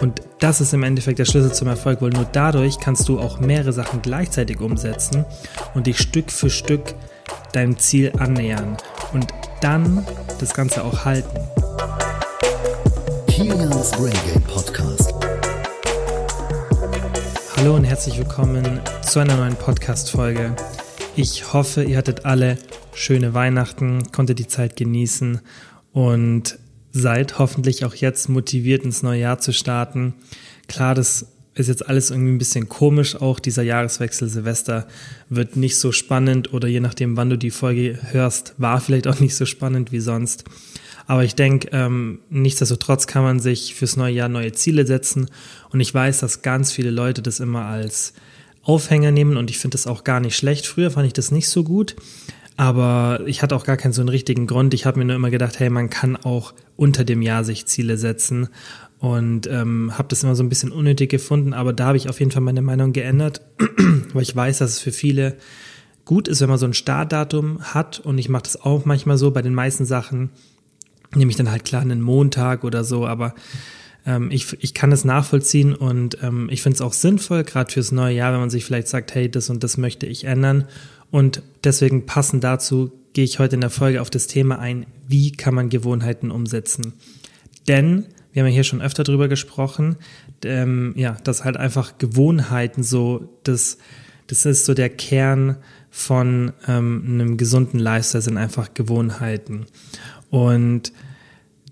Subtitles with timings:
[0.00, 3.40] Und das ist im Endeffekt der Schlüssel zum Erfolg, weil nur dadurch kannst du auch
[3.40, 5.24] mehrere Sachen gleichzeitig umsetzen
[5.74, 6.94] und dich Stück für Stück
[7.52, 8.76] deinem Ziel annähern
[9.12, 9.26] und
[9.60, 10.06] dann
[10.38, 11.40] das Ganze auch halten.
[13.26, 15.12] Kilians Brain Game Podcast.
[17.56, 20.54] Hallo und herzlich willkommen zu einer neuen Podcast-Folge.
[21.16, 22.56] Ich hoffe, ihr hattet alle
[22.94, 25.40] schöne Weihnachten, konntet die Zeit genießen
[25.92, 26.56] und
[26.92, 30.14] seid hoffentlich auch jetzt motiviert ins neue Jahr zu starten.
[30.68, 34.86] Klar, das ist jetzt alles irgendwie ein bisschen komisch, auch dieser Jahreswechsel Silvester
[35.28, 39.18] wird nicht so spannend oder je nachdem, wann du die Folge hörst, war vielleicht auch
[39.18, 40.44] nicht so spannend wie sonst.
[41.08, 45.28] Aber ich denke, ähm, nichtsdestotrotz kann man sich fürs neue Jahr neue Ziele setzen
[45.70, 48.12] und ich weiß, dass ganz viele Leute das immer als
[48.62, 50.66] Aufhänger nehmen und ich finde das auch gar nicht schlecht.
[50.66, 51.96] Früher fand ich das nicht so gut,
[52.58, 54.74] aber ich hatte auch gar keinen so einen richtigen Grund.
[54.74, 57.96] Ich habe mir nur immer gedacht, hey, man kann auch unter dem Jahr sich Ziele
[57.96, 58.48] setzen
[58.98, 61.54] und ähm, habe das immer so ein bisschen unnötig gefunden.
[61.54, 63.42] Aber da habe ich auf jeden Fall meine Meinung geändert,
[64.12, 65.36] weil ich weiß, dass es für viele
[66.04, 68.00] gut ist, wenn man so ein Startdatum hat.
[68.00, 70.30] Und ich mache das auch manchmal so bei den meisten Sachen.
[71.14, 73.36] Nehme ich dann halt klar einen Montag oder so, aber
[74.04, 77.92] ähm, ich, ich kann es nachvollziehen und ähm, ich finde es auch sinnvoll, gerade fürs
[77.92, 80.66] neue Jahr, wenn man sich vielleicht sagt, hey, das und das möchte ich ändern
[81.10, 85.32] und deswegen passend dazu gehe ich heute in der Folge auf das Thema ein, wie
[85.32, 86.92] kann man Gewohnheiten umsetzen.
[87.66, 89.96] Denn, wir haben ja hier schon öfter drüber gesprochen,
[90.44, 93.78] ähm, ja, dass halt einfach Gewohnheiten so, das,
[94.26, 95.56] das ist so der Kern
[95.90, 99.66] von ähm, einem gesunden Lifestyle, sind einfach Gewohnheiten.
[100.30, 100.92] Und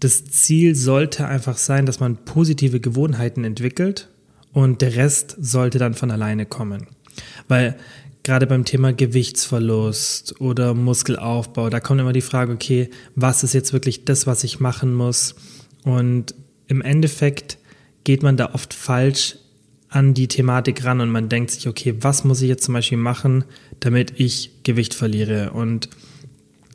[0.01, 4.09] das Ziel sollte einfach sein, dass man positive Gewohnheiten entwickelt
[4.53, 6.87] und der Rest sollte dann von alleine kommen.
[7.49, 7.77] Weil
[8.27, 13.73] gerade beim Thema Gewichtsverlust oder Muskelaufbau, da kommt immer die Frage, okay, was ist jetzt
[13.73, 15.37] wirklich das, was ich machen muss?
[15.85, 16.35] Und
[16.67, 17.59] im Endeffekt
[18.03, 19.37] geht man da oft falsch
[19.89, 22.99] an die Thematik ran und man denkt sich, okay, was muss ich jetzt zum Beispiel
[22.99, 23.45] machen,
[23.79, 25.53] damit ich Gewicht verliere?
[25.53, 25.89] Und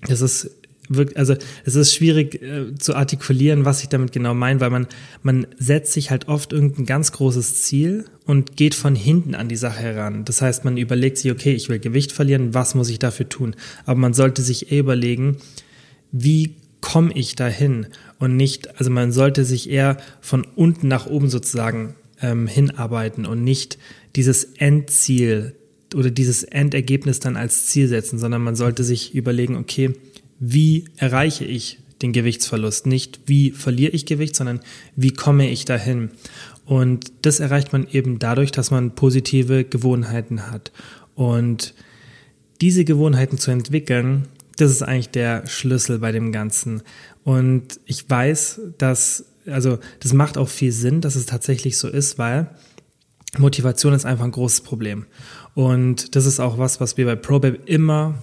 [0.08, 0.52] das ist
[0.96, 1.36] wirklich, also
[1.66, 4.88] es ist schwierig äh, zu artikulieren, was ich damit genau meine, weil man,
[5.24, 9.56] man setzt sich halt oft irgendein ganz großes Ziel und geht von hinten an die
[9.56, 10.26] Sache heran.
[10.26, 13.56] Das heißt, man überlegt sich, okay, ich will Gewicht verlieren, was muss ich dafür tun?
[13.86, 15.38] Aber man sollte sich eher überlegen,
[16.12, 17.88] wie komme ich dahin?
[18.20, 23.44] Und nicht, also man sollte sich eher von unten nach oben sozusagen ähm, hinarbeiten und
[23.44, 23.78] nicht
[24.16, 25.56] dieses Endziel
[25.96, 29.94] oder dieses Endergebnis dann als Ziel setzen, sondern man sollte sich überlegen, okay,
[30.42, 32.88] wie erreiche ich den Gewichtsverlust?
[32.88, 34.60] Nicht wie verliere ich Gewicht, sondern
[34.96, 36.10] wie komme ich dahin?
[36.66, 40.72] Und das erreicht man eben dadurch, dass man positive Gewohnheiten hat.
[41.14, 41.76] Und
[42.60, 46.82] diese Gewohnheiten zu entwickeln, das ist eigentlich der Schlüssel bei dem Ganzen.
[47.24, 52.18] Und ich weiß, dass, also das macht auch viel Sinn, dass es tatsächlich so ist,
[52.18, 52.50] weil
[53.38, 55.06] Motivation ist einfach ein großes Problem.
[55.54, 58.16] Und das ist auch was, was wir bei ProBab immer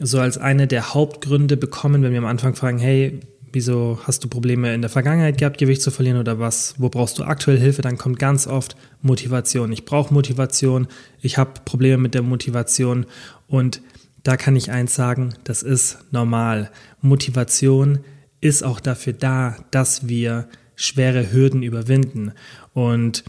[0.00, 3.20] so als eine der Hauptgründe bekommen, wenn wir am Anfang fragen, hey,
[3.52, 7.18] wieso hast du Probleme in der Vergangenheit gehabt, Gewicht zu verlieren oder was, wo brauchst
[7.18, 9.72] du aktuell Hilfe, dann kommt ganz oft Motivation.
[9.72, 10.86] Ich brauche Motivation,
[11.20, 13.06] ich habe Probleme mit der Motivation.
[13.46, 13.82] Und
[14.22, 16.70] da kann ich eins sagen, das ist normal.
[17.00, 18.00] Motivation
[18.40, 22.32] ist auch dafür da, dass wir schwere Hürden überwinden.
[22.72, 23.24] Und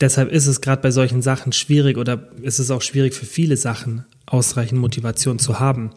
[0.00, 3.56] Deshalb ist es gerade bei solchen Sachen schwierig oder ist es auch schwierig für viele
[3.56, 5.90] Sachen, ausreichend Motivation zu haben.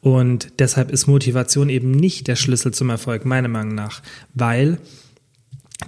[0.00, 4.02] Und deshalb ist Motivation eben nicht der Schlüssel zum Erfolg, meiner Meinung nach,
[4.34, 4.78] weil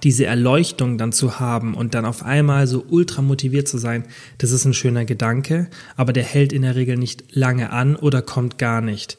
[0.03, 4.05] diese Erleuchtung dann zu haben und dann auf einmal so ultra motiviert zu sein,
[4.39, 8.21] das ist ein schöner Gedanke, aber der hält in der Regel nicht lange an oder
[8.21, 9.19] kommt gar nicht.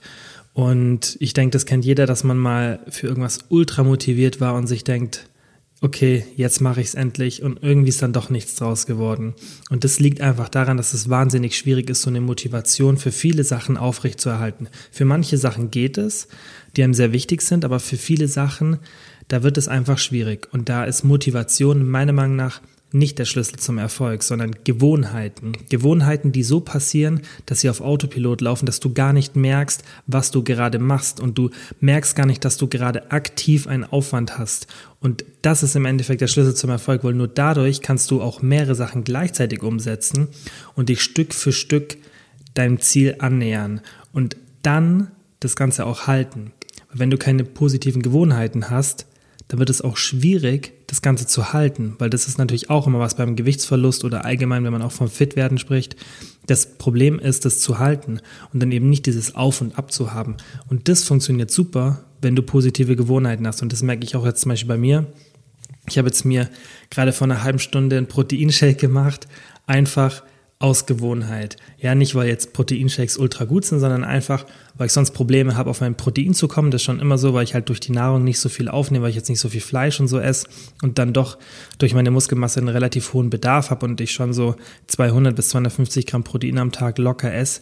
[0.54, 4.68] Und ich denke, das kennt jeder, dass man mal für irgendwas ultra motiviert war und
[4.68, 5.28] sich denkt,
[5.82, 9.34] okay, jetzt mache ich es endlich und irgendwie ist dann doch nichts draus geworden.
[9.70, 13.44] Und das liegt einfach daran, dass es wahnsinnig schwierig ist, so eine Motivation für viele
[13.44, 14.68] Sachen aufrechtzuerhalten.
[14.92, 16.28] Für manche Sachen geht es,
[16.76, 18.80] die einem sehr wichtig sind, aber für viele Sachen,
[19.30, 20.50] da wird es einfach schwierig.
[20.52, 22.62] Und da ist Motivation meiner Meinung nach
[22.92, 25.54] nicht der Schlüssel zum Erfolg, sondern Gewohnheiten.
[25.70, 30.32] Gewohnheiten, die so passieren, dass sie auf Autopilot laufen, dass du gar nicht merkst, was
[30.32, 34.68] du gerade machst und du merkst gar nicht, dass du gerade aktiv einen Aufwand hast.
[35.00, 38.42] Und das ist im Endeffekt der Schlüssel zum Erfolg, weil nur dadurch kannst du auch
[38.42, 40.28] mehrere Sachen gleichzeitig umsetzen
[40.76, 41.98] und dich Stück für Stück
[42.56, 43.82] deinem Ziel annähern
[44.12, 46.52] und dann das Ganze auch halten.
[46.92, 49.06] Wenn du keine positiven Gewohnheiten hast,
[49.50, 53.00] dann wird es auch schwierig, das Ganze zu halten, weil das ist natürlich auch immer
[53.00, 55.96] was beim Gewichtsverlust oder allgemein, wenn man auch vom Fitwerden spricht.
[56.46, 58.22] Das Problem ist, das zu halten
[58.54, 60.38] und dann eben nicht dieses Auf und Ab zu haben.
[60.68, 63.64] Und das funktioniert super, wenn du positive Gewohnheiten hast.
[63.64, 65.08] Und das merke ich auch jetzt zum Beispiel bei mir.
[65.88, 66.48] Ich habe jetzt mir
[66.92, 69.28] gerade vor einer halben Stunde einen Proteinshake gemacht,
[69.66, 70.22] einfach
[70.62, 71.56] aus Gewohnheit.
[71.78, 74.46] Ja, nicht weil jetzt Proteinshakes ultra gut sind, sondern einfach,
[74.76, 76.70] weil ich sonst Probleme habe, auf mein Protein zu kommen.
[76.70, 79.04] Das ist schon immer so, weil ich halt durch die Nahrung nicht so viel aufnehme,
[79.04, 80.48] weil ich jetzt nicht so viel Fleisch und so esse
[80.82, 81.38] und dann doch
[81.78, 84.58] durch meine Muskelmasse einen relativ hohen Bedarf habe und ich schon so
[84.88, 87.62] 200 bis 250 Gramm Protein am Tag locker esse.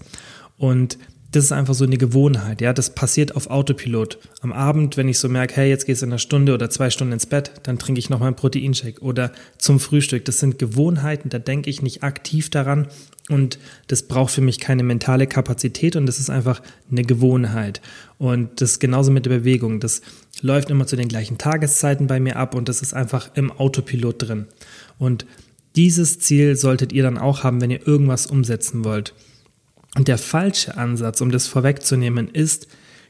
[0.57, 0.97] Und
[1.31, 4.17] das ist einfach so eine Gewohnheit, ja, das passiert auf Autopilot.
[4.41, 6.89] Am Abend, wenn ich so merke, hey, jetzt gehst du in einer Stunde oder zwei
[6.89, 10.23] Stunden ins Bett, dann trinke ich nochmal einen Proteinshake oder zum Frühstück.
[10.23, 12.87] Das sind Gewohnheiten, da denke ich nicht aktiv daran
[13.29, 17.81] und das braucht für mich keine mentale Kapazität und das ist einfach eine Gewohnheit.
[18.17, 19.81] Und das ist genauso mit der Bewegung.
[19.81, 20.01] Das
[20.41, 24.27] läuft immer zu den gleichen Tageszeiten bei mir ab und das ist einfach im Autopilot
[24.27, 24.45] drin.
[24.97, 25.25] Und
[25.75, 29.13] dieses Ziel solltet ihr dann auch haben, wenn ihr irgendwas umsetzen wollt.
[29.95, 32.67] Und der falsche Ansatz, um das vorwegzunehmen, ist,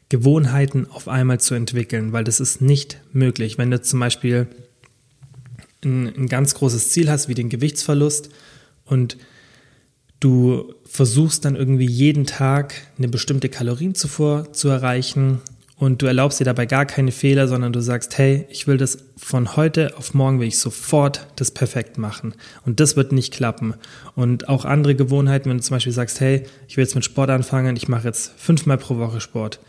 [0.09, 3.57] Gewohnheiten auf einmal zu entwickeln, weil das ist nicht möglich.
[3.57, 4.47] Wenn du zum Beispiel
[5.83, 8.29] ein, ein ganz großes Ziel hast, wie den Gewichtsverlust,
[8.85, 9.17] und
[10.21, 15.41] du versuchst dann irgendwie jeden Tag eine bestimmte Kalorienzufuhr zu erreichen
[15.79, 18.97] und du erlaubst dir dabei gar keine Fehler, sondern du sagst, hey, ich will das
[19.15, 22.33] von heute auf morgen will ich sofort das perfekt machen.
[22.65, 23.75] Und das wird nicht klappen.
[24.15, 27.29] Und auch andere Gewohnheiten, wenn du zum Beispiel sagst, hey, ich will jetzt mit Sport
[27.29, 29.59] anfangen, ich mache jetzt fünfmal pro Woche Sport.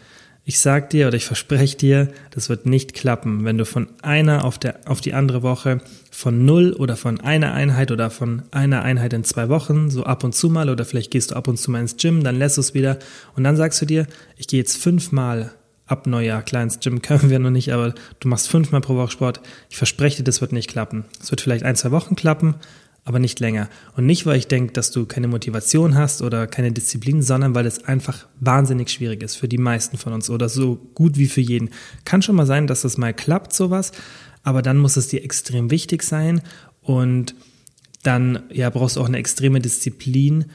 [0.47, 4.47] Ich sag dir oder ich verspreche dir, das wird nicht klappen, wenn du von einer
[4.47, 8.81] auf, der, auf die andere Woche von null oder von einer Einheit oder von einer
[8.81, 11.59] Einheit in zwei Wochen, so ab und zu mal oder vielleicht gehst du ab und
[11.59, 12.99] zu mal ins Gym, dann lässt du es wieder
[13.37, 14.07] und dann sagst du dir,
[14.39, 15.53] ich gehe jetzt fünfmal
[15.89, 16.43] ab Neujahr.
[16.43, 19.41] Klar, ins Gym können wir noch nicht, aber du machst fünfmal pro Woche Sport.
[19.71, 21.05] Ich verspreche dir, das wird nicht klappen.
[21.21, 22.55] Es wird vielleicht ein, zwei Wochen klappen,
[23.05, 23.69] aber nicht länger.
[23.97, 27.67] Und nicht, weil ich denke, dass du keine Motivation hast oder keine Disziplin, sondern weil
[27.67, 31.41] es einfach wahnsinnig schwierig ist für die meisten von uns oder so gut wie für
[31.41, 31.71] jeden.
[32.05, 33.93] Kann schon mal sein, dass das mal klappt, sowas,
[34.43, 36.43] aber dann muss es dir extrem wichtig sein
[36.83, 37.35] und
[38.03, 40.47] dann ja, brauchst du auch eine extreme Disziplin,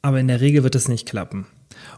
[0.00, 1.46] aber in der Regel wird es nicht klappen.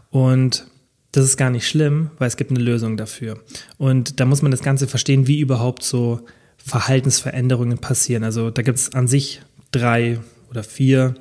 [0.09, 0.65] Und
[1.11, 3.39] das ist gar nicht schlimm, weil es gibt eine Lösung dafür.
[3.77, 6.21] Und da muss man das Ganze verstehen, wie überhaupt so
[6.57, 8.23] Verhaltensveränderungen passieren.
[8.23, 9.41] Also da gibt es an sich
[9.71, 10.19] drei
[10.49, 11.15] oder vier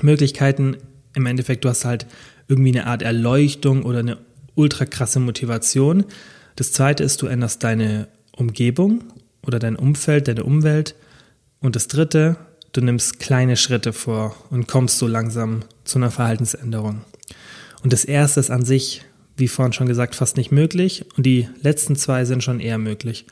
[0.00, 0.76] Möglichkeiten.
[1.14, 2.06] Im Endeffekt, du hast halt
[2.46, 4.18] irgendwie eine Art Erleuchtung oder eine
[4.54, 6.04] ultra krasse Motivation.
[6.56, 9.04] Das zweite ist, du änderst deine Umgebung
[9.46, 10.94] oder dein Umfeld, deine Umwelt.
[11.60, 12.36] Und das dritte,
[12.72, 17.02] du nimmst kleine Schritte vor und kommst so langsam zu einer Verhaltensänderung.
[17.82, 19.02] Und das erste ist an sich
[19.38, 21.04] wie vorhin schon gesagt, fast nicht möglich.
[21.16, 23.26] Und die letzten zwei sind schon eher möglich.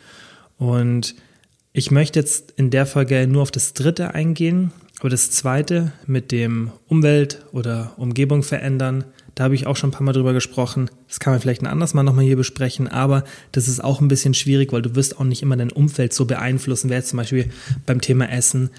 [0.58, 1.14] Und
[1.72, 4.72] ich möchte jetzt in der Folge nur auf das dritte eingehen.
[5.00, 9.04] Aber das zweite mit dem Umwelt oder Umgebung verändern,
[9.34, 10.90] da habe ich auch schon ein paar Mal drüber gesprochen.
[11.06, 13.22] Das kann man vielleicht ein anderes Mal nochmal hier besprechen, aber
[13.52, 16.24] das ist auch ein bisschen schwierig, weil du wirst auch nicht immer dein Umfeld so
[16.24, 16.88] beeinflussen.
[16.88, 17.50] Wäre jetzt zum Beispiel
[17.84, 18.70] beim Thema Essen,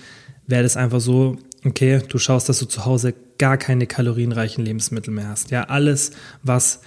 [0.47, 5.13] wäre das einfach so, okay, du schaust, dass du zu Hause gar keine kalorienreichen Lebensmittel
[5.13, 5.51] mehr hast.
[5.51, 6.81] Ja, alles, was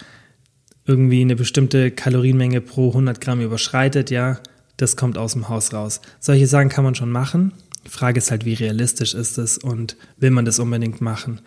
[0.91, 4.41] irgendwie eine bestimmte Kalorienmenge pro 100 Gramm überschreitet, ja,
[4.77, 6.01] das kommt aus dem Haus raus.
[6.19, 7.53] Solche Sachen kann man schon machen.
[7.87, 11.41] Die Frage ist halt, wie realistisch ist es und will man das unbedingt machen?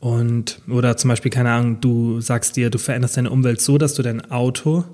[0.00, 3.94] Und, oder zum Beispiel, keine Ahnung, du sagst dir, du veränderst deine Umwelt so, dass
[3.94, 4.84] du dein Auto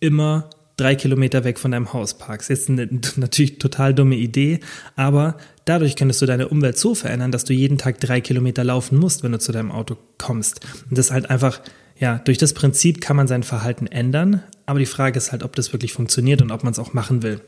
[0.00, 2.48] immer drei Kilometer weg von deinem Haus parkst.
[2.48, 4.60] Jetzt eine natürlich total dumme Idee,
[4.96, 8.98] aber dadurch könntest du deine Umwelt so verändern, dass du jeden Tag drei Kilometer laufen
[8.98, 10.60] musst, wenn du zu deinem Auto kommst.
[10.88, 11.60] Und das halt einfach
[12.02, 15.54] ja, durch das Prinzip kann man sein Verhalten ändern, aber die Frage ist halt, ob
[15.54, 17.40] das wirklich funktioniert und ob man es auch machen will.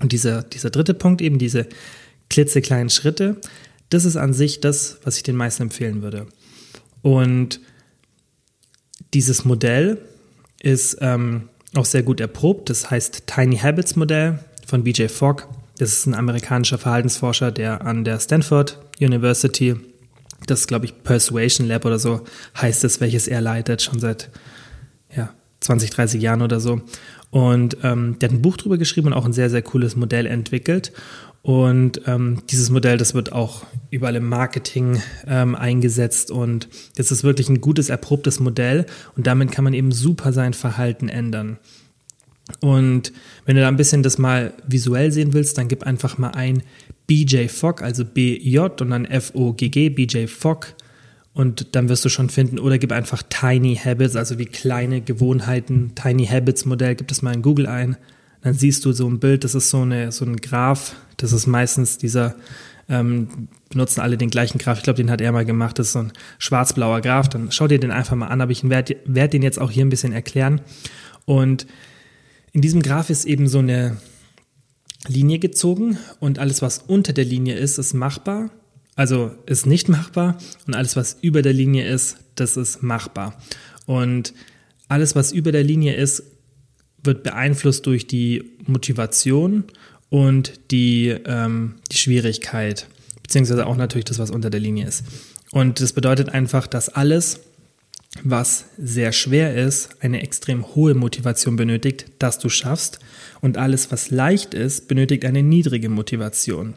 [0.00, 1.66] Und dieser, dieser dritte Punkt, eben diese
[2.30, 3.36] klitzekleinen Schritte,
[3.90, 6.26] das ist an sich das, was ich den meisten empfehlen würde.
[7.02, 7.60] Und
[9.12, 9.98] dieses Modell
[10.62, 12.70] ist ähm, auch sehr gut erprobt.
[12.70, 15.46] Das heißt Tiny Habits Modell von BJ Fogg.
[15.76, 19.76] Das ist ein amerikanischer Verhaltensforscher, der an der Stanford University
[20.46, 22.22] das glaube ich Persuasion Lab oder so
[22.60, 24.30] heißt es, welches er leitet, schon seit
[25.14, 26.82] ja, 20, 30 Jahren oder so.
[27.30, 30.26] Und ähm, der hat ein Buch drüber geschrieben und auch ein sehr, sehr cooles Modell
[30.26, 30.92] entwickelt.
[31.42, 37.22] Und ähm, dieses Modell, das wird auch überall im Marketing ähm, eingesetzt und das ist
[37.22, 41.58] wirklich ein gutes, erprobtes Modell und damit kann man eben super sein Verhalten ändern.
[42.60, 43.12] Und
[43.46, 46.62] wenn du da ein bisschen das mal visuell sehen willst, dann gib einfach mal ein
[47.06, 50.74] BJ Fogg, also BJ und dann F-O-G-G, BJ Fogg.
[51.32, 55.92] Und dann wirst du schon finden, oder gib einfach Tiny Habits, also wie kleine Gewohnheiten,
[55.96, 57.96] Tiny Habits Modell, gib das mal in Google ein.
[58.42, 61.46] Dann siehst du so ein Bild, das ist so, eine, so ein Graph, das ist
[61.46, 62.36] meistens dieser,
[62.88, 65.92] ähm, benutzen alle den gleichen Graph, ich glaube, den hat er mal gemacht, das ist
[65.94, 69.32] so ein schwarz-blauer Graph, dann schau dir den einfach mal an, aber ich werde werd
[69.32, 70.60] den jetzt auch hier ein bisschen erklären.
[71.24, 71.66] Und
[72.54, 73.98] in diesem Graph ist eben so eine,
[75.08, 78.50] Linie gezogen und alles, was unter der Linie ist, ist machbar.
[78.96, 83.36] Also ist nicht machbar und alles, was über der Linie ist, das ist machbar.
[83.86, 84.34] Und
[84.88, 86.22] alles, was über der Linie ist,
[87.02, 89.64] wird beeinflusst durch die Motivation
[90.10, 92.86] und die, ähm, die Schwierigkeit,
[93.22, 95.04] beziehungsweise auch natürlich das, was unter der Linie ist.
[95.50, 97.40] Und das bedeutet einfach, dass alles,
[98.22, 103.00] was sehr schwer ist, eine extrem hohe Motivation benötigt, dass du schaffst.
[103.40, 106.74] Und alles, was leicht ist, benötigt eine niedrige Motivation.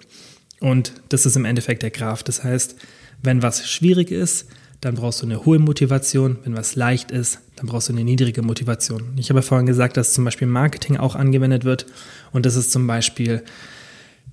[0.59, 2.23] Und das ist im Endeffekt der Graph.
[2.23, 2.75] Das heißt,
[3.21, 4.47] wenn was schwierig ist,
[4.81, 6.37] dann brauchst du eine hohe Motivation.
[6.43, 9.13] Wenn was leicht ist, dann brauchst du eine niedrige Motivation.
[9.17, 11.85] Ich habe vorhin gesagt, dass zum Beispiel Marketing auch angewendet wird.
[12.31, 13.43] Und das ist zum Beispiel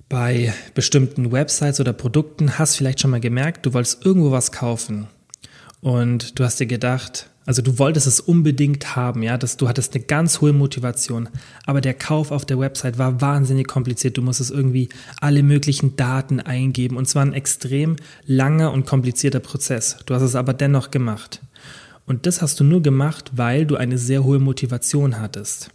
[0.07, 5.07] bei bestimmten Websites oder Produkten, hast vielleicht schon mal gemerkt, du wolltest irgendwo was kaufen.
[5.85, 9.93] Und du hast dir gedacht, also du wolltest es unbedingt haben, ja, dass du hattest
[9.93, 11.29] eine ganz hohe Motivation,
[11.67, 14.17] aber der Kauf auf der Website war wahnsinnig kompliziert.
[14.17, 14.89] Du musstest irgendwie
[15.21, 19.97] alle möglichen Daten eingeben und zwar ein extrem langer und komplizierter Prozess.
[20.07, 21.39] Du hast es aber dennoch gemacht.
[22.07, 25.69] Und das hast du nur gemacht, weil du eine sehr hohe Motivation hattest.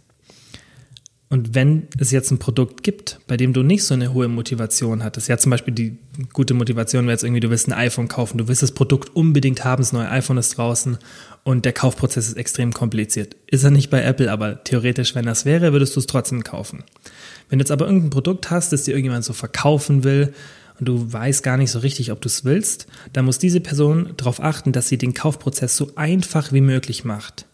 [1.31, 5.01] Und wenn es jetzt ein Produkt gibt, bei dem du nicht so eine hohe Motivation
[5.01, 5.97] hattest, ja zum Beispiel die
[6.33, 9.63] gute Motivation wäre jetzt irgendwie, du willst ein iPhone kaufen, du willst das Produkt unbedingt
[9.63, 10.97] haben, das neue iPhone ist draußen
[11.45, 13.37] und der Kaufprozess ist extrem kompliziert.
[13.47, 16.83] Ist er nicht bei Apple, aber theoretisch, wenn das wäre, würdest du es trotzdem kaufen.
[17.47, 20.33] Wenn du jetzt aber irgendein Produkt hast, das dir irgendjemand so verkaufen will
[20.81, 24.15] und du weißt gar nicht so richtig, ob du es willst, dann muss diese Person
[24.17, 27.45] darauf achten, dass sie den Kaufprozess so einfach wie möglich macht,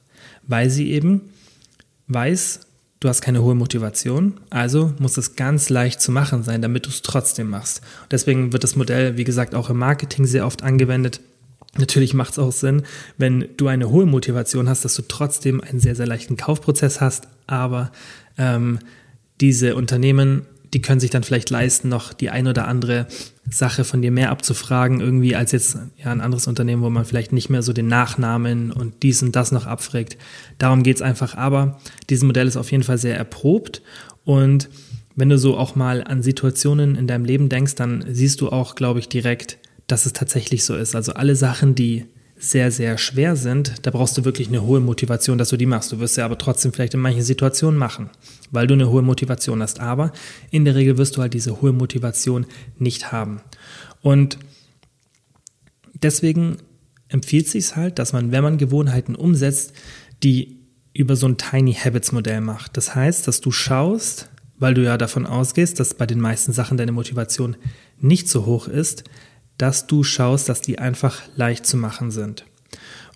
[0.47, 1.29] weil sie eben
[2.07, 2.61] weiß,
[2.99, 6.89] Du hast keine hohe Motivation, also muss es ganz leicht zu machen sein, damit du
[6.89, 7.81] es trotzdem machst.
[8.09, 11.21] Deswegen wird das Modell, wie gesagt, auch im Marketing sehr oft angewendet.
[11.77, 12.83] Natürlich macht es auch Sinn,
[13.19, 17.27] wenn du eine hohe Motivation hast, dass du trotzdem einen sehr, sehr leichten Kaufprozess hast,
[17.45, 17.91] aber
[18.39, 18.79] ähm,
[19.41, 23.07] diese Unternehmen die können sich dann vielleicht leisten, noch die ein oder andere
[23.49, 27.33] Sache von dir mehr abzufragen, irgendwie als jetzt ja, ein anderes Unternehmen, wo man vielleicht
[27.33, 30.17] nicht mehr so den Nachnamen und dies und das noch abfragt.
[30.59, 31.33] Darum geht es einfach.
[31.35, 31.79] Aber
[32.11, 33.81] dieses Modell ist auf jeden Fall sehr erprobt
[34.23, 34.69] und
[35.15, 38.75] wenn du so auch mal an Situationen in deinem Leben denkst, dann siehst du auch,
[38.75, 39.57] glaube ich, direkt,
[39.87, 40.95] dass es tatsächlich so ist.
[40.95, 42.05] Also alle Sachen, die
[42.37, 45.91] sehr, sehr schwer sind, da brauchst du wirklich eine hohe Motivation, dass du die machst.
[45.91, 48.11] Du wirst sie aber trotzdem vielleicht in manchen Situationen machen,
[48.51, 49.79] weil du eine hohe Motivation hast.
[49.79, 50.11] Aber
[50.51, 52.45] in der Regel wirst du halt diese hohe Motivation
[52.77, 53.41] nicht haben.
[54.01, 54.37] Und
[55.93, 56.57] deswegen
[57.09, 59.73] empfiehlt sich halt, dass man, wenn man Gewohnheiten umsetzt,
[60.23, 60.57] die
[60.93, 62.75] über so ein Tiny Habits Modell macht.
[62.75, 66.77] Das heißt, dass du schaust, weil du ja davon ausgehst, dass bei den meisten Sachen
[66.77, 67.55] deine Motivation
[67.99, 69.03] nicht so hoch ist,
[69.57, 72.45] dass du schaust, dass die einfach leicht zu machen sind.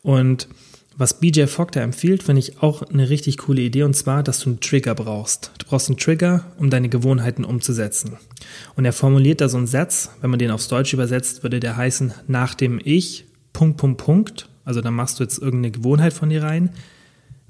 [0.04, 0.48] Und
[1.01, 4.39] was BJ Fogg da empfiehlt, finde ich auch eine richtig coole Idee und zwar, dass
[4.39, 5.51] du einen Trigger brauchst.
[5.58, 8.17] Du brauchst einen Trigger, um deine Gewohnheiten umzusetzen.
[8.75, 11.75] Und er formuliert da so einen Satz, wenn man den aufs Deutsch übersetzt, würde der
[11.75, 16.29] heißen, nach dem Ich, Punkt, Punkt, Punkt, also dann machst du jetzt irgendeine Gewohnheit von
[16.29, 16.70] dir rein,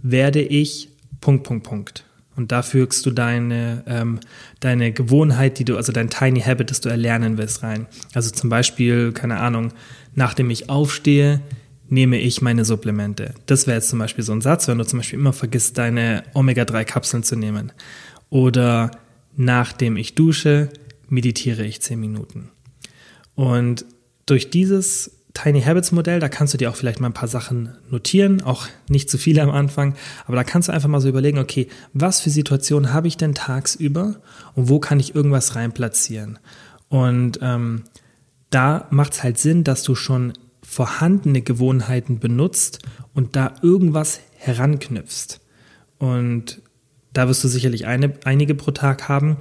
[0.02, 0.88] werde ich,
[1.20, 2.06] Punkt, Punkt, Punkt.
[2.38, 4.22] Und da fügst du deine, ähm,
[4.62, 7.88] deine Gewohnheit, die du, also dein Tiny Habit, das du erlernen willst, rein.
[8.14, 9.74] Also zum Beispiel, keine Ahnung,
[10.16, 11.42] nachdem ich aufstehe,
[11.92, 13.36] nehme ich meine Supplemente.
[13.46, 16.24] Das wäre jetzt zum Beispiel so ein Satz, wenn du zum Beispiel immer vergisst, deine
[16.34, 17.74] Omega-3-Kapseln zu nehmen.
[18.30, 18.92] Oder
[19.36, 20.70] nachdem ich dusche,
[21.10, 22.50] meditiere ich zehn Minuten.
[23.36, 23.86] Und
[24.26, 27.76] durch dieses Tiny Habits Modell, da kannst du dir auch vielleicht mal ein paar Sachen
[27.90, 29.96] notieren, auch nicht zu viele am Anfang,
[30.26, 33.36] aber da kannst du einfach mal so überlegen, okay, was für Situationen habe ich denn
[33.36, 34.22] tagsüber
[34.56, 36.40] und wo kann ich irgendwas rein platzieren?
[36.88, 37.84] Und ähm,
[38.50, 40.34] da macht es halt Sinn, dass du schon
[40.72, 42.80] vorhandene Gewohnheiten benutzt
[43.14, 45.42] und da irgendwas heranknüpfst.
[46.00, 46.62] Und
[47.12, 49.36] da wirst du sicherlich eine, einige pro Tag haben.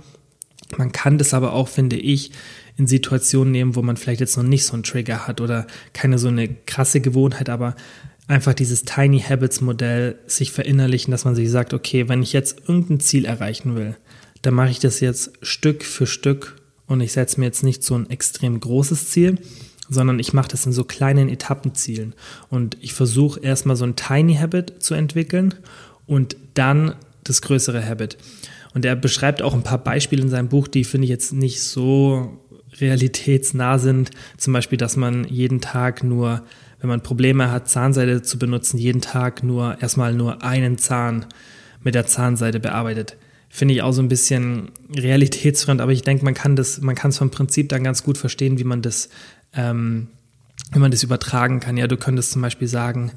[0.77, 2.33] Man kann das aber auch, finde ich,
[2.77, 6.19] in Situationen nehmen, wo man vielleicht jetzt noch nicht so einen Trigger hat oder keine
[6.19, 7.77] so eine krasse Gewohnheit, aber
[8.27, 12.63] einfach dieses Tiny Habits Modell sich verinnerlichen, dass man sich sagt, okay, wenn ich jetzt
[12.67, 13.97] irgendein Ziel erreichen will,
[14.43, 16.57] dann mache ich das jetzt Stück für Stück
[16.89, 19.39] und ich setze mir jetzt nicht so ein extrem großes Ziel,
[19.91, 22.15] sondern ich mache das in so kleinen Etappenzielen
[22.49, 25.55] und ich versuche erstmal so ein Tiny Habit zu entwickeln
[26.07, 26.95] und dann
[27.25, 28.17] das größere Habit.
[28.73, 31.61] Und er beschreibt auch ein paar Beispiele in seinem Buch, die finde ich jetzt nicht
[31.61, 32.41] so
[32.81, 34.11] realitätsnah sind.
[34.37, 36.43] Zum Beispiel, dass man jeden Tag nur,
[36.81, 41.27] wenn man Probleme hat, Zahnseide zu benutzen, jeden Tag nur erstmal nur einen Zahn
[41.83, 43.17] mit der Zahnseide bearbeitet.
[43.49, 47.11] Finde ich auch so ein bisschen realitätsfremd, aber ich denke, man kann das, man kann
[47.11, 49.09] es vom Prinzip dann ganz gut verstehen, wie man das,
[49.55, 50.09] ähm,
[50.73, 51.77] wie man das übertragen kann.
[51.77, 53.13] Ja, du könntest zum Beispiel sagen,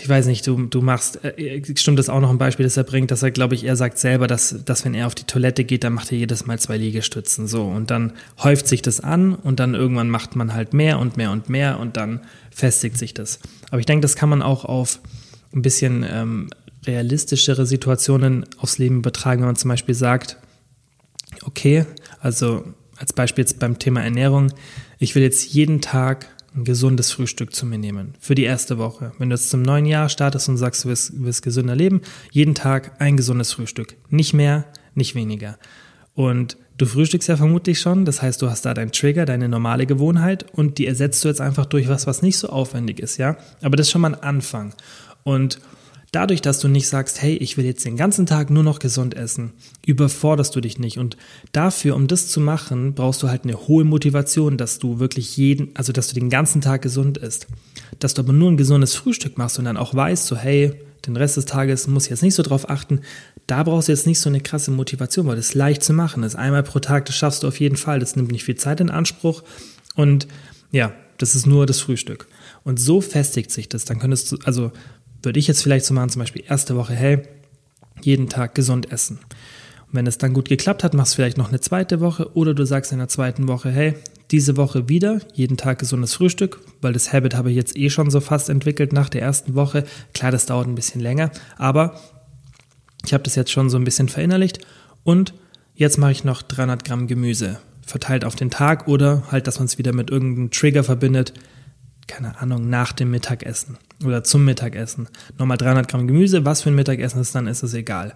[0.00, 2.84] ich weiß nicht, du, du machst, äh, stimmt das auch noch ein Beispiel, das er
[2.84, 5.64] bringt, dass er, glaube ich, er sagt selber, dass, dass wenn er auf die Toilette
[5.64, 7.64] geht, dann macht er jedes Mal zwei Liegestützen, so.
[7.64, 11.32] Und dann häuft sich das an und dann irgendwann macht man halt mehr und mehr
[11.32, 12.20] und mehr und dann
[12.50, 13.40] festigt sich das.
[13.70, 15.00] Aber ich denke, das kann man auch auf
[15.52, 16.50] ein bisschen ähm,
[16.86, 20.36] realistischere Situationen aufs Leben übertragen, wenn man zum Beispiel sagt,
[21.44, 21.86] okay,
[22.20, 22.64] also
[23.00, 24.52] als Beispiel jetzt beim Thema Ernährung,
[24.98, 29.12] ich will jetzt jeden Tag ein gesundes Frühstück zu mir nehmen für die erste Woche.
[29.18, 32.54] Wenn du jetzt zum neuen Jahr startest und sagst, du wirst, wirst gesünder leben, jeden
[32.54, 33.96] Tag ein gesundes Frühstück.
[34.10, 35.58] Nicht mehr, nicht weniger.
[36.14, 39.86] Und du frühstückst ja vermutlich schon, das heißt, du hast da deinen Trigger, deine normale
[39.86, 43.36] Gewohnheit und die ersetzt du jetzt einfach durch was, was nicht so aufwendig ist, ja?
[43.62, 44.74] Aber das ist schon mal ein Anfang.
[45.22, 45.58] Und
[46.12, 49.14] Dadurch, dass du nicht sagst, hey, ich will jetzt den ganzen Tag nur noch gesund
[49.14, 49.52] essen,
[49.86, 50.98] überforderst du dich nicht.
[50.98, 51.16] Und
[51.52, 55.70] dafür, um das zu machen, brauchst du halt eine hohe Motivation, dass du wirklich jeden,
[55.74, 57.46] also dass du den ganzen Tag gesund isst.
[58.00, 60.72] Dass du aber nur ein gesundes Frühstück machst und dann auch weißt, so, hey,
[61.06, 63.00] den Rest des Tages muss ich jetzt nicht so drauf achten.
[63.46, 66.34] Da brauchst du jetzt nicht so eine krasse Motivation, weil das leicht zu machen ist.
[66.34, 68.00] Einmal pro Tag, das schaffst du auf jeden Fall.
[68.00, 69.42] Das nimmt nicht viel Zeit in Anspruch.
[69.94, 70.26] Und
[70.72, 72.26] ja, das ist nur das Frühstück.
[72.64, 73.84] Und so festigt sich das.
[73.84, 74.72] Dann könntest du, also
[75.22, 77.22] würde ich jetzt vielleicht so machen, zum Beispiel erste Woche, hey,
[78.02, 79.18] jeden Tag gesund essen.
[79.88, 82.54] Und wenn es dann gut geklappt hat, machst du vielleicht noch eine zweite Woche oder
[82.54, 83.94] du sagst in der zweiten Woche, hey,
[84.30, 88.10] diese Woche wieder, jeden Tag gesundes Frühstück, weil das Habit habe ich jetzt eh schon
[88.10, 89.84] so fast entwickelt nach der ersten Woche.
[90.14, 92.00] Klar, das dauert ein bisschen länger, aber
[93.04, 94.60] ich habe das jetzt schon so ein bisschen verinnerlicht
[95.02, 95.34] und
[95.74, 99.66] jetzt mache ich noch 300 Gramm Gemüse verteilt auf den Tag oder halt, dass man
[99.66, 101.34] es wieder mit irgendeinem Trigger verbindet,
[102.10, 105.08] keine Ahnung, nach dem Mittagessen oder zum Mittagessen.
[105.38, 108.14] Nochmal 300 Gramm Gemüse, was für ein Mittagessen ist, dann ist es egal.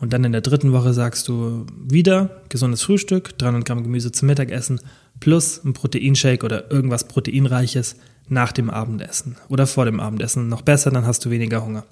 [0.00, 4.26] Und dann in der dritten Woche sagst du wieder gesundes Frühstück, 300 Gramm Gemüse zum
[4.26, 4.80] Mittagessen
[5.20, 7.96] plus ein Proteinshake oder irgendwas Proteinreiches
[8.28, 10.48] nach dem Abendessen oder vor dem Abendessen.
[10.48, 11.84] Noch besser, dann hast du weniger Hunger.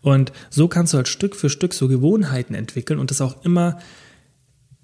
[0.00, 3.78] Und so kannst du halt Stück für Stück so Gewohnheiten entwickeln und das auch immer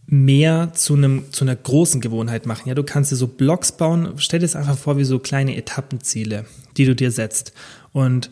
[0.06, 2.68] mehr zu, einem, zu einer großen Gewohnheit machen.
[2.68, 4.12] Ja, du kannst dir so Blocks bauen.
[4.16, 6.44] Stell dir es einfach vor wie so kleine Etappenziele,
[6.76, 7.52] die du dir setzt.
[7.92, 8.30] Und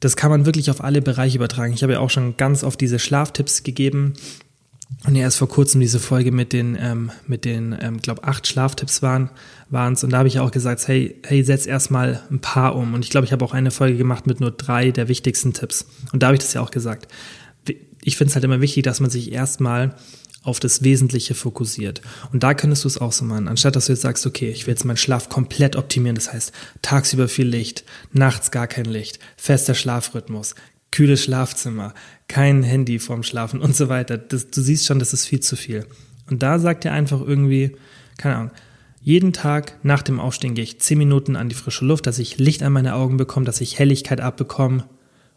[0.00, 1.74] das kann man wirklich auf alle Bereiche übertragen.
[1.74, 4.14] Ich habe ja auch schon ganz oft diese Schlaftipps gegeben.
[5.06, 9.02] Und erst vor kurzem diese Folge mit den, ähm, mit den, ähm, glaube acht Schlaftipps
[9.02, 9.30] waren
[9.70, 10.04] es.
[10.04, 12.94] Und da habe ich auch gesagt, hey, hey, setz erstmal ein paar um.
[12.94, 15.86] Und ich glaube, ich habe auch eine Folge gemacht mit nur drei der wichtigsten Tipps.
[16.12, 17.08] Und da habe ich das ja auch gesagt.
[18.02, 19.94] Ich finde es halt immer wichtig, dass man sich erstmal
[20.42, 22.00] auf das Wesentliche fokussiert.
[22.32, 23.48] Und da könntest du es auch so machen.
[23.48, 26.52] Anstatt dass du jetzt sagst, okay, ich will jetzt meinen Schlaf komplett optimieren, das heißt
[26.82, 30.54] tagsüber viel Licht, nachts gar kein Licht, fester Schlafrhythmus,
[30.90, 31.94] kühles Schlafzimmer,
[32.28, 34.18] kein Handy vorm Schlafen und so weiter.
[34.18, 35.86] Das, du siehst schon, das ist viel zu viel.
[36.28, 37.76] Und da sagt er einfach irgendwie,
[38.18, 38.50] keine Ahnung,
[39.04, 42.38] jeden Tag nach dem Aufstehen gehe ich zehn Minuten an die frische Luft, dass ich
[42.38, 44.84] Licht an meine Augen bekomme, dass ich Helligkeit abbekomme,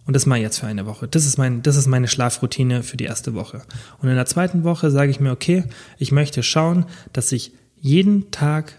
[0.05, 1.07] und das mache ich jetzt für eine Woche.
[1.07, 3.63] Das ist, mein, das ist meine Schlafroutine für die erste Woche.
[4.01, 5.63] Und in der zweiten Woche sage ich mir, okay,
[5.97, 8.73] ich möchte schauen, dass ich jeden Tag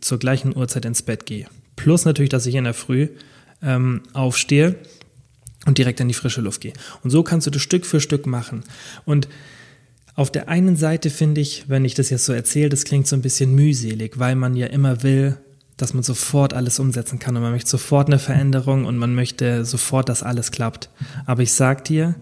[0.00, 1.46] zur gleichen Uhrzeit ins Bett gehe.
[1.76, 3.08] Plus natürlich, dass ich in der Früh
[3.62, 4.76] ähm, aufstehe
[5.66, 6.72] und direkt in die frische Luft gehe.
[7.02, 8.64] Und so kannst du das Stück für Stück machen.
[9.04, 9.28] Und
[10.14, 13.16] auf der einen Seite finde ich, wenn ich das jetzt so erzähle, das klingt so
[13.16, 15.36] ein bisschen mühselig, weil man ja immer will,
[15.82, 19.64] dass man sofort alles umsetzen kann und man möchte sofort eine Veränderung und man möchte
[19.64, 20.90] sofort, dass alles klappt.
[21.26, 22.14] Aber ich sag dir,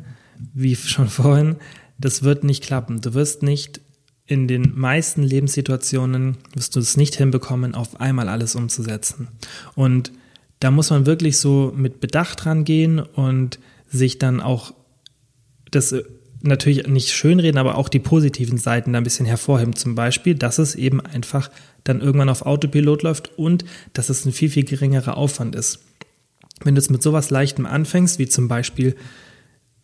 [0.55, 1.57] wie schon vorhin,
[1.99, 3.03] das wird nicht klappen.
[3.03, 3.83] Du wirst nicht
[4.25, 9.29] in den meisten Lebenssituationen wirst du es nicht hinbekommen, auf einmal alles umzusetzen.
[9.75, 10.11] Und
[10.61, 14.73] da muss man wirklich so mit Bedacht rangehen und sich dann auch
[15.71, 15.95] das
[16.43, 19.77] natürlich nicht schönreden, aber auch die positiven Seiten da ein bisschen hervorheben.
[19.77, 21.51] Zum Beispiel, dass es eben einfach
[21.85, 25.81] dann irgendwann auf Autopilot läuft und dass es ein viel, viel geringerer Aufwand ist.
[26.63, 28.95] Wenn du jetzt mit sowas Leichtem anfängst, wie zum Beispiel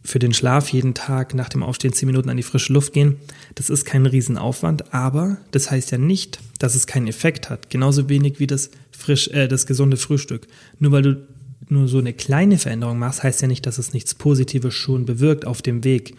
[0.02, 3.16] für den Schlaf jeden Tag nach dem Aufstehen zehn Minuten an die frische Luft gehen,
[3.54, 7.70] das ist kein Riesenaufwand, aber das heißt ja nicht, dass es keinen Effekt hat.
[7.70, 10.46] Genauso wenig wie das frisch, äh, das gesunde Frühstück.
[10.78, 11.26] Nur weil du
[11.68, 15.46] nur so eine kleine Veränderung machst, heißt ja nicht, dass es nichts Positives schon bewirkt
[15.46, 16.16] auf dem Weg.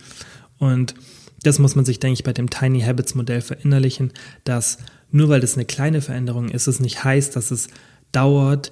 [0.58, 0.95] Und
[1.43, 4.12] das muss man sich, denke ich, bei dem Tiny Habits Modell verinnerlichen,
[4.43, 4.80] dass
[5.12, 7.67] nur weil das eine kleine Veränderung ist, es nicht heißt, dass es
[8.12, 8.71] dauert,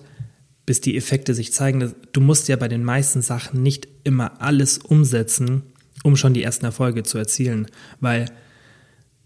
[0.65, 1.93] bis die Effekte sich zeigen.
[2.12, 5.63] Du musst ja bei den meisten Sachen nicht immer alles umsetzen,
[6.04, 7.67] um schon die ersten Erfolge zu erzielen,
[7.99, 8.25] weil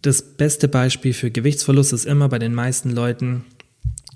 [0.02, 3.46] das beste Beispiel für Gewichtsverlust ist immer bei den meisten Leuten,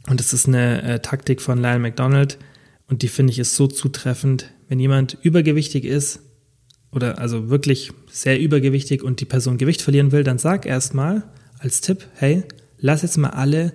[0.08, 2.38] und das ist eine äh, Taktik von Lyle McDonald,
[2.94, 6.20] und die finde ich ist so zutreffend, wenn jemand übergewichtig ist,
[6.92, 11.24] oder also wirklich sehr übergewichtig und die Person Gewicht verlieren will, dann sag erstmal
[11.58, 12.44] als Tipp, hey,
[12.78, 13.74] lass jetzt mal alle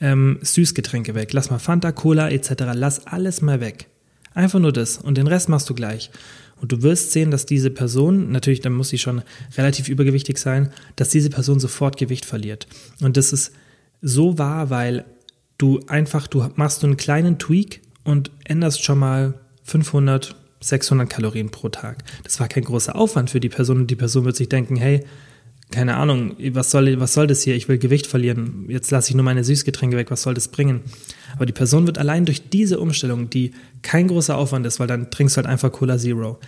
[0.00, 3.88] ähm, Süßgetränke weg, lass mal Fanta, Cola etc., lass alles mal weg.
[4.32, 6.12] Einfach nur das und den Rest machst du gleich.
[6.60, 9.22] Und du wirst sehen, dass diese Person, natürlich, dann muss sie schon
[9.56, 12.68] relativ übergewichtig sein, dass diese Person sofort Gewicht verliert.
[13.00, 13.50] Und das ist
[14.02, 15.04] so wahr, weil
[15.58, 19.34] du einfach, du machst so einen kleinen Tweak und änderst schon mal
[19.64, 22.04] 500, 600 Kalorien pro Tag.
[22.24, 25.04] Das war kein großer Aufwand für die Person und die Person wird sich denken, hey,
[25.70, 27.54] keine Ahnung, was soll, was soll das hier?
[27.54, 28.66] Ich will Gewicht verlieren.
[28.68, 30.10] Jetzt lasse ich nur meine Süßgetränke weg.
[30.10, 30.80] Was soll das bringen?
[31.36, 35.10] Aber die Person wird allein durch diese Umstellung, die kein großer Aufwand ist, weil dann
[35.10, 36.40] trinkst du halt einfach Cola Zero,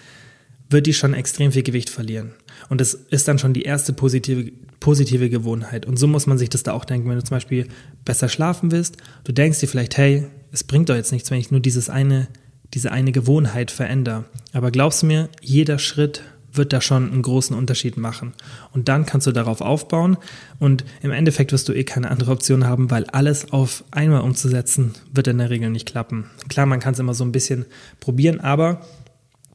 [0.70, 2.32] wird die schon extrem viel Gewicht verlieren.
[2.68, 5.86] Und das ist dann schon die erste positive, positive Gewohnheit.
[5.86, 7.68] Und so muss man sich das da auch denken, wenn du zum Beispiel
[8.04, 8.96] besser schlafen willst.
[9.22, 12.28] Du denkst dir vielleicht, hey, es bringt doch jetzt nichts, wenn ich nur dieses eine,
[12.74, 14.24] diese eine Gewohnheit verändere.
[14.52, 16.22] Aber glaubst du mir, jeder Schritt
[16.54, 18.34] wird da schon einen großen Unterschied machen.
[18.72, 20.18] Und dann kannst du darauf aufbauen
[20.58, 24.92] und im Endeffekt wirst du eh keine andere Option haben, weil alles auf einmal umzusetzen
[25.12, 26.26] wird in der Regel nicht klappen.
[26.48, 27.64] Klar, man kann es immer so ein bisschen
[28.00, 28.82] probieren, aber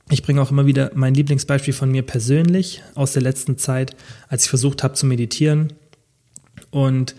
[0.10, 3.96] ich bringe auch immer wieder mein Lieblingsbeispiel von mir persönlich aus der letzten Zeit,
[4.30, 5.74] als ich versucht habe zu meditieren
[6.72, 7.16] und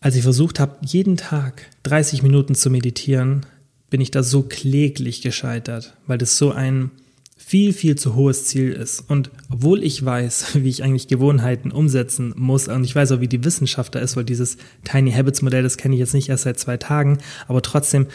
[0.00, 3.46] als ich versucht habe, jeden Tag 30 Minuten zu meditieren,
[3.90, 6.90] bin ich da so kläglich gescheitert, weil das so ein
[7.36, 9.00] viel, viel zu hohes Ziel ist.
[9.10, 13.28] Und obwohl ich weiß, wie ich eigentlich Gewohnheiten umsetzen muss, und ich weiß auch, wie
[13.28, 16.44] die Wissenschaft da ist, weil dieses Tiny Habits Modell, das kenne ich jetzt nicht erst
[16.44, 18.06] seit zwei Tagen, aber trotzdem,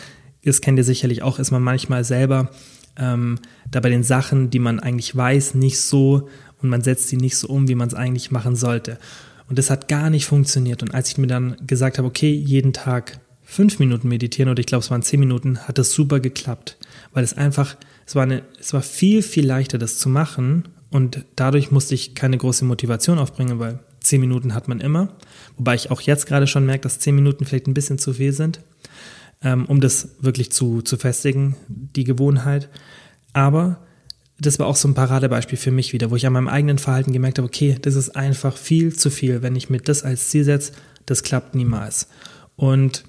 [0.44, 2.50] das kennt ihr sicherlich auch, ist man manchmal selber
[2.98, 6.30] ähm, da bei den Sachen, die man eigentlich weiß, nicht so
[6.62, 8.98] und man setzt sie nicht so um, wie man es eigentlich machen sollte.
[9.48, 10.82] Und das hat gar nicht funktioniert.
[10.82, 14.66] Und als ich mir dann gesagt habe, okay, jeden Tag fünf Minuten meditieren oder ich
[14.66, 16.78] glaube, es waren zehn Minuten, hat das super geklappt,
[17.14, 21.26] weil es einfach es war, eine, es war viel, viel leichter, das zu machen und
[21.36, 25.10] dadurch musste ich keine große Motivation aufbringen, weil zehn Minuten hat man immer.
[25.58, 28.32] Wobei ich auch jetzt gerade schon merke, dass zehn Minuten vielleicht ein bisschen zu viel
[28.32, 28.62] sind,
[29.42, 32.70] ähm, um das wirklich zu, zu festigen, die Gewohnheit.
[33.34, 33.85] Aber
[34.40, 37.14] das war auch so ein Paradebeispiel für mich wieder, wo ich an meinem eigenen Verhalten
[37.14, 39.42] gemerkt habe, okay, das ist einfach viel zu viel.
[39.42, 40.74] Wenn ich mir das als Ziel setze,
[41.06, 42.08] das klappt niemals.
[42.56, 43.04] Und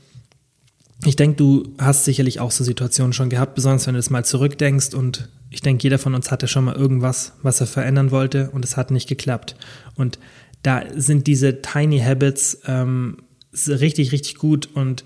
[1.04, 4.24] ich denke, du hast sicherlich auch so Situationen schon gehabt, besonders wenn du das mal
[4.24, 8.50] zurückdenkst und ich denke, jeder von uns hatte schon mal irgendwas, was er verändern wollte
[8.50, 9.56] und es hat nicht geklappt.
[9.94, 10.18] Und
[10.62, 13.18] da sind diese Tiny Habits ähm,
[13.66, 15.04] richtig, richtig gut und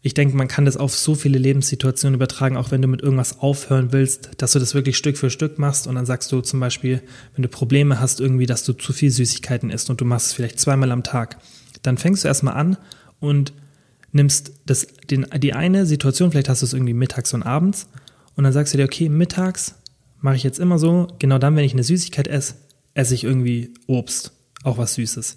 [0.00, 3.40] ich denke, man kann das auf so viele Lebenssituationen übertragen, auch wenn du mit irgendwas
[3.40, 6.60] aufhören willst, dass du das wirklich Stück für Stück machst und dann sagst du zum
[6.60, 7.02] Beispiel,
[7.34, 10.32] wenn du Probleme hast irgendwie, dass du zu viel Süßigkeiten isst und du machst es
[10.34, 11.38] vielleicht zweimal am Tag,
[11.82, 12.76] dann fängst du erstmal an
[13.18, 13.52] und
[14.12, 17.88] nimmst das, den, die eine Situation, vielleicht hast du es irgendwie mittags und abends,
[18.36, 19.74] und dann sagst du dir, okay, mittags
[20.20, 22.54] mache ich jetzt immer so, genau dann, wenn ich eine Süßigkeit esse,
[22.94, 24.30] esse ich irgendwie Obst,
[24.62, 25.36] auch was Süßes.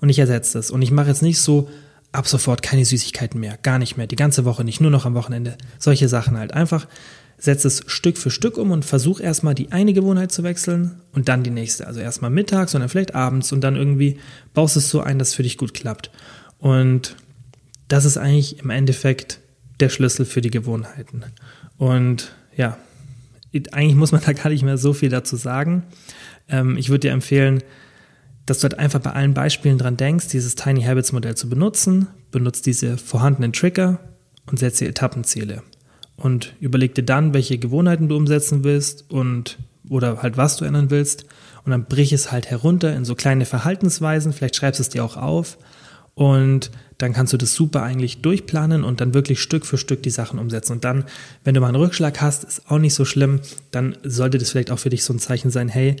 [0.00, 0.72] Und ich ersetze das.
[0.72, 1.68] Und ich mache jetzt nicht so,
[2.14, 5.14] ab sofort keine Süßigkeiten mehr, gar nicht mehr, die ganze Woche nicht, nur noch am
[5.14, 5.56] Wochenende.
[5.78, 6.54] Solche Sachen halt.
[6.54, 6.86] Einfach
[7.38, 11.28] setz es Stück für Stück um und versuch erstmal die eine Gewohnheit zu wechseln und
[11.28, 11.86] dann die nächste.
[11.86, 14.18] Also erstmal mittags und dann vielleicht abends und dann irgendwie
[14.54, 16.10] baust es so ein, dass es für dich gut klappt.
[16.58, 17.16] Und
[17.88, 19.40] das ist eigentlich im Endeffekt
[19.80, 21.24] der Schlüssel für die Gewohnheiten.
[21.76, 22.78] Und ja,
[23.72, 25.82] eigentlich muss man da gar nicht mehr so viel dazu sagen.
[26.48, 27.62] Ähm, ich würde dir empfehlen,
[28.46, 32.08] dass du halt einfach bei allen Beispielen dran denkst, dieses Tiny Habits Modell zu benutzen.
[32.30, 34.00] Benutzt diese vorhandenen Trigger
[34.46, 35.62] und setze Etappenziele.
[36.16, 40.90] Und überleg dir dann, welche Gewohnheiten du umsetzen willst und oder halt was du ändern
[40.90, 41.26] willst.
[41.64, 44.32] Und dann brich es halt herunter in so kleine Verhaltensweisen.
[44.32, 45.58] Vielleicht schreibst du es dir auch auf.
[46.14, 50.10] Und dann kannst du das super eigentlich durchplanen und dann wirklich Stück für Stück die
[50.10, 50.72] Sachen umsetzen.
[50.72, 51.04] Und dann,
[51.42, 53.40] wenn du mal einen Rückschlag hast, ist auch nicht so schlimm,
[53.72, 55.96] dann sollte das vielleicht auch für dich so ein Zeichen sein, hey,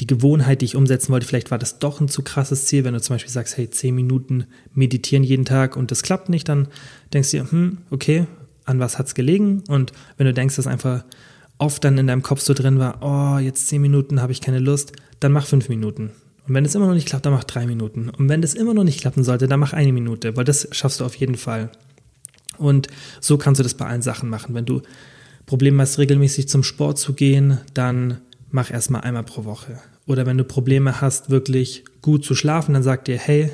[0.00, 2.84] die Gewohnheit, die ich umsetzen wollte, vielleicht war das doch ein zu krasses Ziel.
[2.84, 6.48] Wenn du zum Beispiel sagst, hey, zehn Minuten meditieren jeden Tag und das klappt nicht,
[6.48, 6.68] dann
[7.12, 8.26] denkst du dir, hm, okay,
[8.64, 9.64] an was hat's gelegen?
[9.68, 11.04] Und wenn du denkst, dass einfach
[11.58, 14.60] oft dann in deinem Kopf so drin war, oh, jetzt zehn Minuten habe ich keine
[14.60, 16.12] Lust, dann mach fünf Minuten.
[16.48, 18.08] Und wenn es immer noch nicht klappt, dann mach drei Minuten.
[18.08, 21.00] Und wenn es immer noch nicht klappen sollte, dann mach eine Minute, weil das schaffst
[21.00, 21.70] du auf jeden Fall.
[22.56, 22.88] Und
[23.20, 24.54] so kannst du das bei allen Sachen machen.
[24.54, 24.82] Wenn du
[25.46, 28.18] Probleme hast, regelmäßig zum Sport zu gehen, dann
[28.50, 29.78] mach erstmal einmal pro Woche.
[30.06, 33.50] Oder wenn du Probleme hast, wirklich gut zu schlafen, dann sag dir, hey,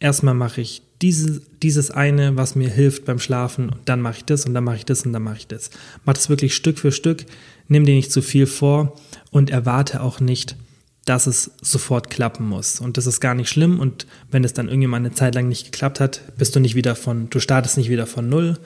[0.00, 4.24] erstmal mache ich dieses, dieses eine, was mir hilft beim Schlafen und dann mache ich
[4.24, 5.70] das und dann mache ich das und dann mache ich das.
[6.04, 7.26] Mach das wirklich Stück für Stück,
[7.68, 8.96] nimm dir nicht zu viel vor
[9.30, 10.56] und erwarte auch nicht,
[11.04, 12.80] dass es sofort klappen muss.
[12.80, 13.80] Und das ist gar nicht schlimm.
[13.80, 16.74] Und wenn es dann irgendwie mal eine Zeit lang nicht geklappt hat, bist du nicht
[16.74, 18.58] wieder von, du startest nicht wieder von null,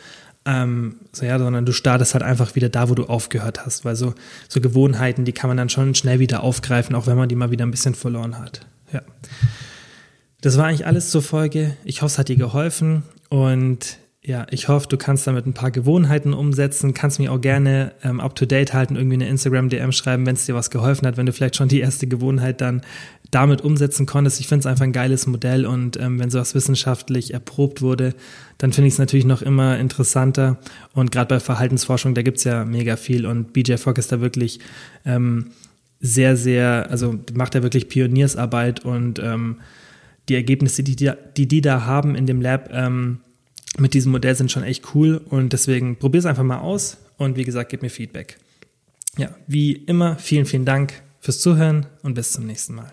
[0.44, 3.85] ähm, so, ja, sondern du startest halt einfach wieder da, wo du aufgehört hast.
[3.85, 4.14] Weil so,
[4.49, 7.51] so Gewohnheiten, die kann man dann schon schnell wieder aufgreifen, auch wenn man die mal
[7.51, 8.66] wieder ein bisschen verloren hat.
[8.92, 9.03] Ja.
[10.42, 11.77] Das war eigentlich alles zur Folge.
[11.85, 15.71] Ich hoffe, es hat dir geholfen und Ja, ich hoffe, du kannst damit ein paar
[15.71, 16.95] Gewohnheiten umsetzen.
[16.95, 20.47] Kannst mich auch gerne ähm, up to date halten, irgendwie eine Instagram-DM schreiben, wenn es
[20.47, 22.83] dir was geholfen hat, wenn du vielleicht schon die erste Gewohnheit dann
[23.31, 24.41] damit umsetzen konntest.
[24.41, 28.15] Ich finde es einfach ein geiles Modell und ähm, wenn sowas wissenschaftlich erprobt wurde,
[28.59, 30.59] dann finde ich es natürlich noch immer interessanter.
[30.93, 34.59] Und gerade bei Verhaltensforschung, da gibt's ja mega viel und BJ Fogg ist da wirklich
[35.05, 35.53] ähm,
[36.01, 39.59] sehr, sehr, also macht er wirklich Pioniersarbeit und ähm,
[40.29, 43.21] die Ergebnisse, die die, die, die da haben in dem Lab, ähm,
[43.79, 47.37] mit diesem Modell sind schon echt cool und deswegen probier es einfach mal aus und
[47.37, 48.39] wie gesagt, gib mir Feedback.
[49.19, 52.93] Ja, wie immer, vielen, vielen Dank fürs Zuhören und bis zum nächsten Mal.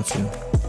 [0.00, 0.59] dafür.